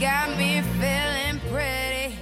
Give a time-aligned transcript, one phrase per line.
[0.00, 2.14] Got me feeling pretty.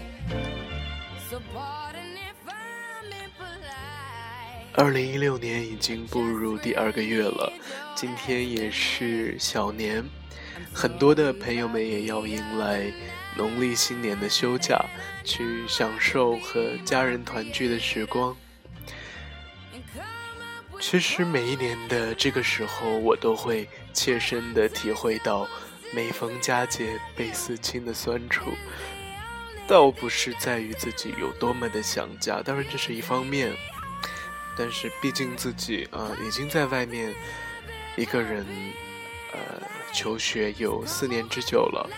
[1.29, 4.72] So pardon if I'm impolite.
[4.72, 7.52] 二零一六年已经步入第二个月了，
[7.95, 10.02] 今天也是小年，
[10.73, 12.91] 很多的朋友们也要迎来
[13.37, 14.82] 农历新年的休假，
[15.23, 18.34] 去享受和家人团聚的时光。
[20.80, 25.46] 其实每一年的这个时候，我都会切身的体会到
[25.92, 28.52] 每逢佳节倍思亲的酸楚。
[29.68, 33.52] 倒不是在于自己有多么的想家，当然这是一方面，
[34.56, 37.12] 但是毕竟自己啊已经在外面
[37.96, 38.46] 一个人
[39.32, 39.60] 呃
[39.92, 41.90] 求学有四年之久了，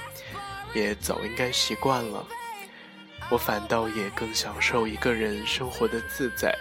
[0.75, 2.27] 也早应该习惯了。
[3.31, 6.57] 我反倒也更享受一个人生活的自在。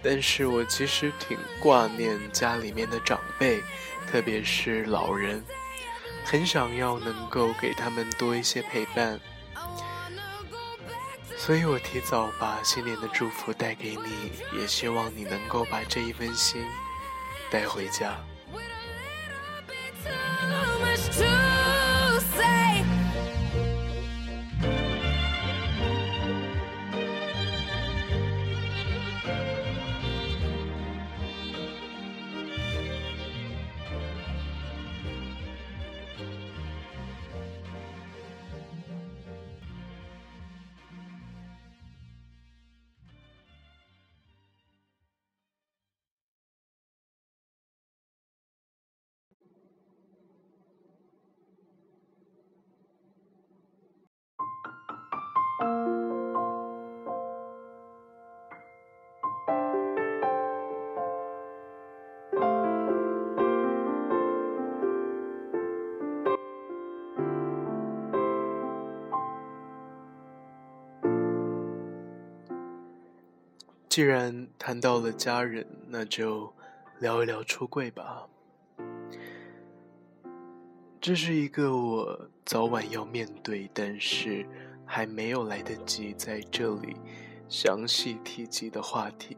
[0.00, 3.60] 但是我其实挺挂念家里面的长辈，
[4.08, 5.44] 特别是老人，
[6.24, 9.20] 很想要能够给他们多一些陪伴，
[11.36, 16.64] 所以我提早把新年的祝福带给你，也希望你能够把这一份心
[17.50, 18.16] 带回家。
[73.94, 76.52] 既然谈到了家人，那就
[76.98, 78.26] 聊一聊出柜吧。
[81.00, 84.44] 这是一个我早晚要面对，但是
[84.84, 86.96] 还没有来得及在这里
[87.48, 89.36] 详细提及的话题。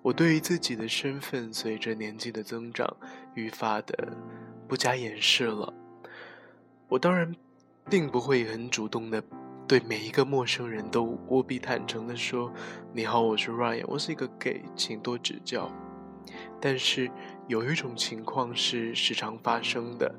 [0.00, 2.86] 我对于自己的身份随着年纪的增长
[3.34, 4.16] 愈发的
[4.68, 5.74] 不加掩饰了。
[6.86, 7.34] 我当然
[7.90, 9.20] 并不会很主动的。
[9.68, 12.52] 对每一个陌生人都无比坦诚地说
[12.94, 15.68] ：“你好，我是 Ryan，我是一个 gay，请多指教。”
[16.62, 17.10] 但是
[17.48, 20.14] 有一种情况是时常发生的，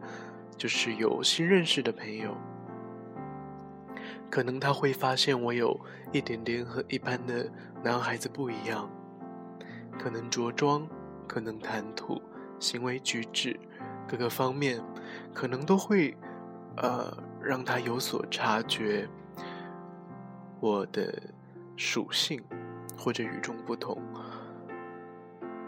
[0.58, 2.36] 就是有新认识的朋友，
[4.30, 5.80] 可能他会发现我有
[6.12, 7.50] 一点点和一般的
[7.82, 8.90] 男孩子不一样，
[9.98, 10.86] 可能着装，
[11.26, 12.22] 可能谈吐、
[12.60, 13.58] 行为举止，
[14.10, 14.84] 各个方面，
[15.34, 16.14] 可能都会，
[16.76, 19.08] 呃，让他有所察觉。
[20.60, 21.22] 我的
[21.76, 22.42] 属性
[22.98, 24.02] 或者与众不同，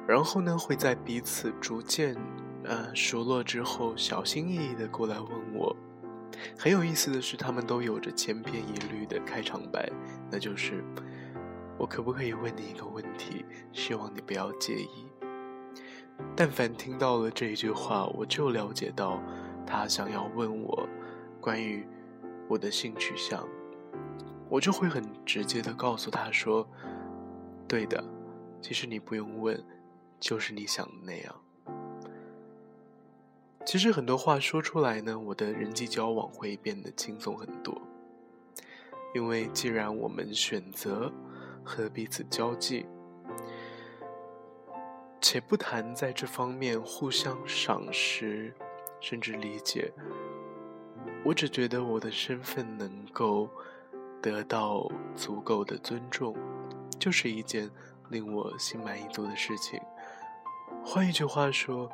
[0.07, 2.15] 然后呢，会在彼此逐渐
[2.63, 5.75] 呃熟络之后，小心翼翼的过来问我。
[6.57, 9.91] 很有意思的是，他们都有着千篇一律的开场白，
[10.31, 10.83] 那就是
[11.77, 13.45] 我可不可以问你一个问题？
[13.71, 15.07] 希望你不要介意。
[16.35, 19.21] 但凡听到了这一句话，我就了解到
[19.65, 20.87] 他想要问我
[21.39, 21.87] 关于
[22.47, 23.47] 我的性取向。
[24.49, 26.67] 我就会很直接的告诉他说
[27.69, 28.03] ：“对的，
[28.59, 29.63] 其实你不用问，
[30.19, 31.35] 就是你想的那样。”
[33.63, 37.79] 其实很多话说出来呢，我的人际交往会变得轻松很多。
[39.13, 41.13] 因为既然我们选择
[41.63, 42.87] 和彼此交际，
[45.21, 48.51] 且不谈在这方面互相赏识，
[48.99, 49.93] 甚至理解，
[51.23, 53.47] 我只觉得我的身份能够。
[54.21, 56.35] 得到足够的尊重，
[56.99, 57.69] 就是一件
[58.09, 59.79] 令我心满意足的事情。
[60.83, 61.89] 换一句话说，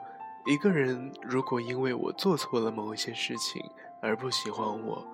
[0.45, 3.61] 一个人如果因为我做错了某一些事情
[4.01, 5.05] 而不喜欢我，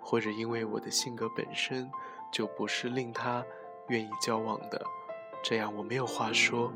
[0.00, 1.90] 或者因为我的性格本身
[2.30, 3.44] 就不是令他
[3.88, 4.84] 愿意交往的，
[5.42, 6.72] 这样我没有话说。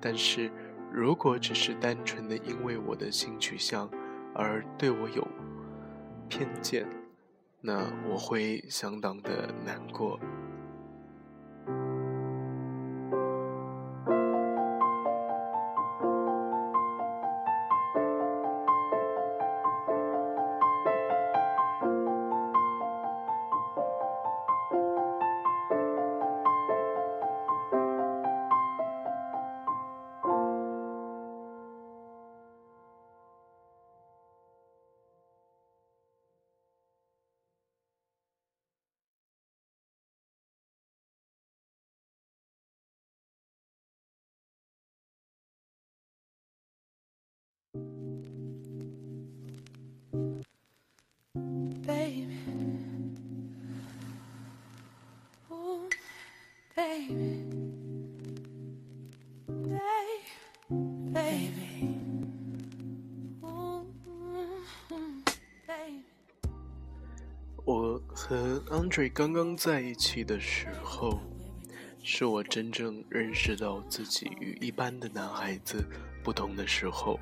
[0.00, 0.50] 但是
[0.92, 3.88] 如果只是单纯的因为我的性取向
[4.34, 5.26] 而对我有
[6.28, 6.86] 偏见，
[7.66, 10.20] 那我会相当的难过。
[67.66, 71.18] 我和 Andre 刚刚在一起的时候，
[72.02, 75.82] 是我真正认识到自己与一般的男孩子
[76.22, 77.18] 不同的时候。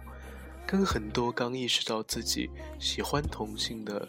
[0.73, 2.49] 跟很多刚意识到自己
[2.79, 4.09] 喜欢同性的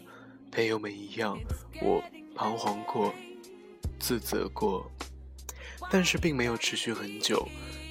[0.50, 1.38] 朋友们一样，
[1.82, 2.02] 我
[2.34, 3.12] 彷徨过、
[4.00, 4.90] 自责过，
[5.90, 7.46] 但是并没有持续很久。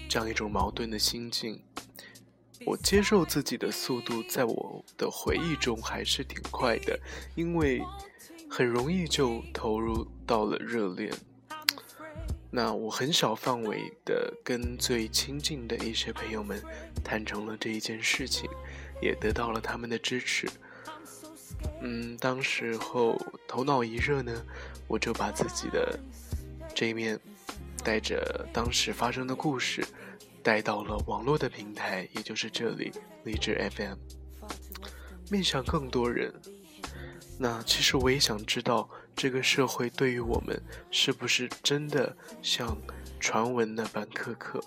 [0.10, 1.62] 这样一种矛盾的心境，
[2.66, 7.00] 我接受自己的速度，在我的回忆中还是挺快的，
[7.36, 7.80] 因为。
[8.50, 11.12] 很容易就投入到了热恋。
[12.56, 16.62] 那我很小范围的跟最亲近的一些朋友们
[17.04, 18.48] 谈成了这一件事情，
[19.02, 20.48] 也得到了他们的支持。
[21.82, 24.32] 嗯，当时候头脑一热呢，
[24.88, 26.00] 我就把自己的
[26.76, 27.20] 这一面
[27.84, 29.84] 带着当时发生的故事
[30.44, 32.92] 带到了网络的平台，也就是这里
[33.24, 33.96] 励志 FM，
[35.32, 36.32] 面向更多人。
[37.40, 40.62] 那其实我也想知道，这个社会对于我们
[40.92, 42.78] 是不是真的像
[43.20, 44.64] 传闻那般苛刻？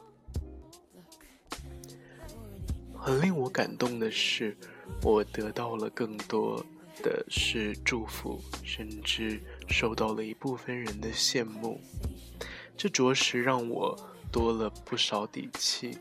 [2.95, 4.57] 很令我感动的是，
[5.03, 6.65] 我得到了更多
[7.03, 11.81] 的是祝福，甚至受到了一部分人的羡慕，
[12.77, 13.97] 这着实让我
[14.33, 15.99] 多了不少底气。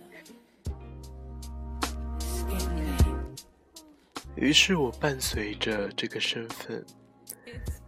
[4.36, 6.84] 于是我伴随着这个身份，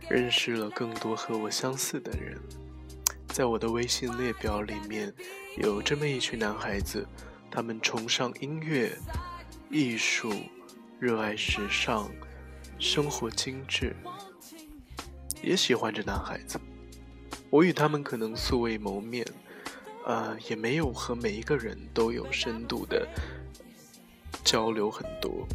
[0.09, 2.39] 认识了更多和我相似的人。
[3.27, 5.13] 在我的微信列表里面，
[5.57, 7.06] 有这么一群男孩子，
[7.51, 8.98] 他们崇尚音乐、
[9.69, 10.33] 艺术，
[11.00, 12.09] 热爱时尚，
[12.80, 13.95] 生活精致，
[15.44, 16.59] 也喜欢着男孩子。
[17.50, 19.25] 我与他们可能素未谋面，
[20.06, 23.07] 呃，也没有和每一个人都有深度的
[24.44, 25.48] 交流很多。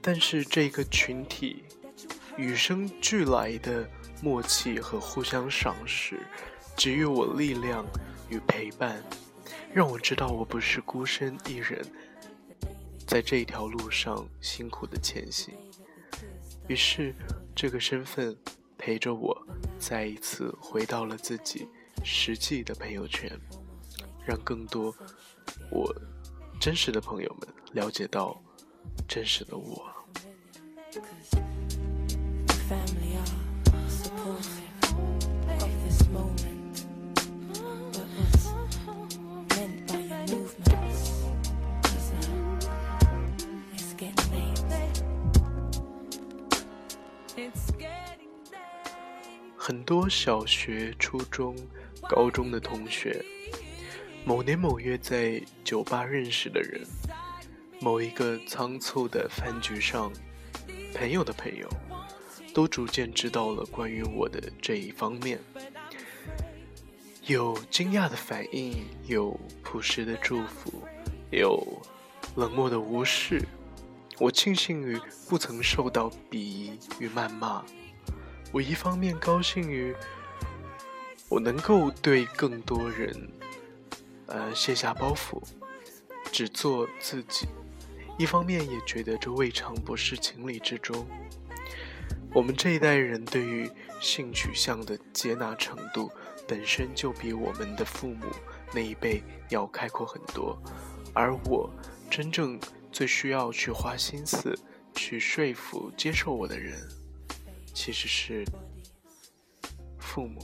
[0.00, 1.64] 但是这个群体
[2.36, 3.88] 与生俱来的
[4.22, 6.20] 默契和互相赏识，
[6.76, 7.84] 给予我力量
[8.28, 9.02] 与陪伴，
[9.72, 11.84] 让我知道我不是孤身一人，
[13.06, 15.54] 在这条路上辛苦的前行。
[16.68, 17.14] 于是，
[17.54, 18.36] 这个身份
[18.76, 19.46] 陪着我，
[19.78, 21.68] 再一次回到了自己
[22.04, 23.30] 实际的朋友圈，
[24.26, 24.94] 让更多
[25.70, 25.94] 我
[26.60, 28.42] 真实的朋友们了解到
[29.08, 29.85] 真实的我。
[49.66, 51.56] 很多小学、初中、
[52.08, 53.20] 高中的同学，
[54.24, 56.86] 某年某月在酒吧认识的人，
[57.80, 60.12] 某一个仓促的饭局上。
[60.94, 61.68] 朋友的朋友，
[62.54, 65.40] 都逐渐知道了关于我的这一方面，
[67.24, 68.72] 有惊讶的反应，
[69.08, 70.84] 有朴实的祝福，
[71.32, 71.82] 有
[72.36, 73.42] 冷漠的无视。
[74.18, 74.96] 我庆幸于
[75.28, 77.64] 不曾受到鄙夷与谩骂，
[78.52, 79.94] 我一方面高兴于
[81.28, 83.28] 我能够对更多人，
[84.26, 85.42] 呃卸下包袱，
[86.32, 87.48] 只做自己。
[88.18, 91.06] 一方面也觉得这未尝不是情理之中。
[92.32, 96.10] 我们这一代人对于性取向的接纳程度，
[96.46, 98.26] 本身就比我们的父母
[98.72, 100.56] 那一辈要开阔很多。
[101.12, 101.70] 而我
[102.10, 102.58] 真正
[102.92, 104.58] 最需要去花心思
[104.94, 106.78] 去说服、接受我的人，
[107.76, 108.42] 其实是
[109.98, 110.40] 父母。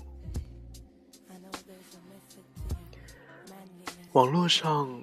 [4.12, 5.00] 网络上。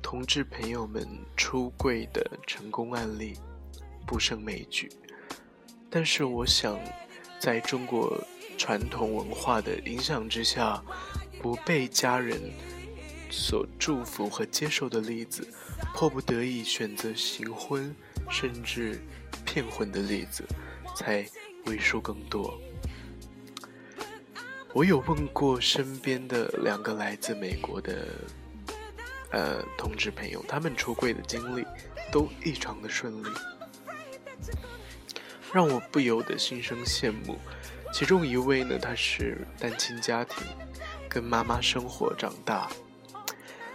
[0.00, 3.34] 同志朋友们出柜的成功案例
[4.06, 4.88] 不胜枚举，
[5.90, 6.78] 但是我想，
[7.40, 8.22] 在中国
[8.56, 10.80] 传统文化的影响之下，
[11.42, 12.38] 不被家人
[13.28, 15.48] 所祝福和接受的例子，
[15.94, 17.92] 迫不得已选择行婚
[18.30, 19.00] 甚至
[19.44, 20.44] 骗婚的例子，
[20.94, 21.26] 才
[21.66, 22.58] 为数更多。
[24.72, 28.06] 我有问过身边的两个来自美国的。
[29.30, 31.66] 呃，同志朋友，他们出柜的经历
[32.12, 33.26] 都异常的顺利，
[35.52, 37.36] 让我不由得心生羡慕。
[37.92, 40.46] 其中一位呢，他是单亲家庭，
[41.08, 42.70] 跟妈妈生活长大。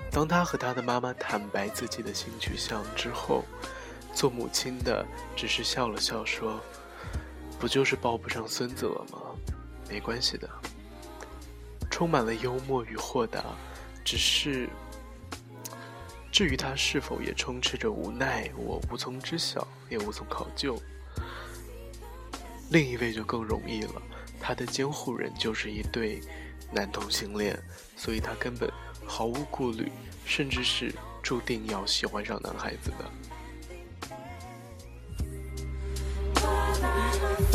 [0.09, 3.43] 当他和他的妈妈坦白自己的性取向之后，
[4.13, 5.05] 做母亲的
[5.35, 6.61] 只是笑了笑说
[7.59, 9.19] ：“不就是抱不上孙子了吗？
[9.89, 10.49] 没关系的。”
[11.91, 13.43] 充满了幽默与豁达，
[14.05, 14.69] 只是。
[16.31, 20.79] 至于他是否也充斥着无奈，我无从知晓，也无从考究。
[22.69, 24.01] 另一位就更容易了，
[24.39, 26.21] 他的监护人就是一对
[26.71, 27.59] 男同性恋，
[27.97, 28.71] 所以他根本
[29.05, 29.91] 毫无顾虑，
[30.23, 33.11] 甚至是注定要喜欢上男孩子的。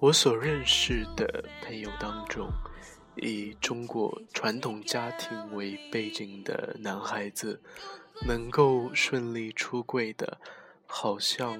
[0.00, 2.48] 我所认识的朋友当中，
[3.16, 7.60] 以中国传统家庭为背景的男孩子，
[8.24, 10.38] 能够顺利出柜的，
[10.86, 11.58] 好像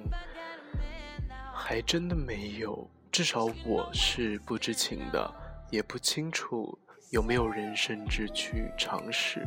[1.52, 2.88] 还真的没有。
[3.10, 5.34] 至少我是不知情的，
[5.72, 6.78] 也不清楚
[7.10, 9.44] 有没有人甚至去尝试，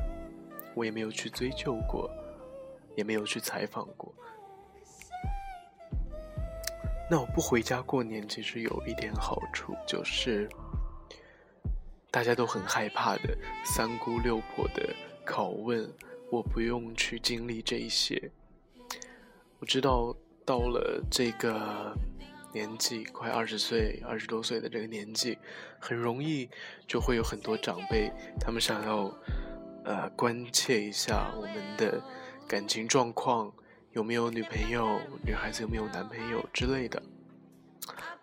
[0.76, 2.12] 我也没有去追究过，
[2.98, 4.14] 也没有去采访过。
[7.12, 10.48] 那我不回家过年，其实有一点好处，就是
[12.10, 15.92] 大家都很害怕的三姑六婆的拷问，
[16.32, 18.32] 我不用去经历这一些。
[19.60, 20.16] 我知道
[20.46, 21.94] 到了这个
[22.54, 25.38] 年纪，快二十岁、二十多岁的这个年纪，
[25.82, 26.50] 很容易
[26.88, 29.14] 就会有很多长辈，他们想要
[29.84, 32.02] 呃关切一下我们的
[32.48, 33.52] 感情状况。
[33.94, 35.00] 有没有女朋友？
[35.24, 37.02] 女孩子有没有男朋友之类的？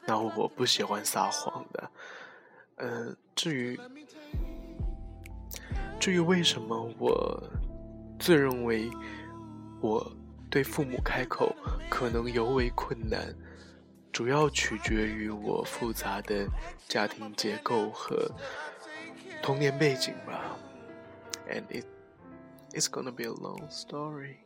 [0.06, 1.90] 那我不喜欢撒谎的。
[2.76, 3.78] 嗯，至于
[6.00, 7.42] 至于为什么我
[8.18, 8.90] 自认为
[9.80, 10.10] 我
[10.48, 11.54] 对父母开口
[11.90, 13.34] 可能尤为困难，
[14.10, 16.48] 主要取决于我复杂的
[16.88, 18.30] 家庭结构和
[19.42, 20.56] 童年背景吧。
[21.50, 21.84] And it
[22.72, 24.36] it's gonna be a long story.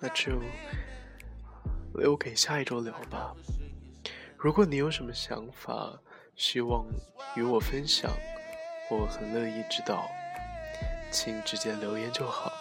[0.00, 0.40] 那就
[1.94, 3.34] 留给下一周聊吧。
[4.36, 5.98] 如果你有什么想法，
[6.36, 6.84] 希望
[7.34, 8.10] 与我分享，
[8.90, 10.06] 我很乐意知道，
[11.10, 12.52] 请直接留言就好。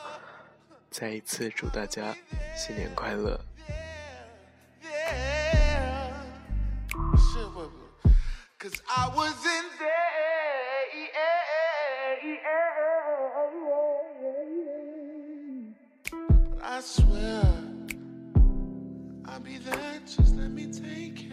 [0.89, 2.15] 再一次祝大家
[2.55, 3.39] 新年快乐
[8.87, 9.09] ！I
[16.65, 17.43] I swear
[19.25, 21.32] I'll be there, just let me take care.